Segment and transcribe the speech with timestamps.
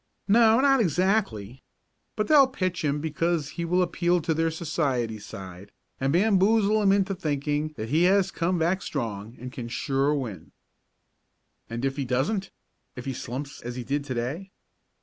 [0.27, 1.61] "No, not exactly.
[2.15, 6.91] But they'll pitch him because he will appeal to their society side, and bamboozle 'em
[6.91, 10.53] into thinking that he has come back strong, and can sure win."
[11.69, 12.49] "And if he doesn't
[12.95, 14.49] if he slumps as he did to day?"